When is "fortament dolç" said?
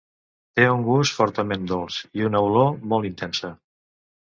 1.17-1.99